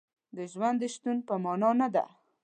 [0.35, 2.05] د ژوند د شتون په معنا نه دی.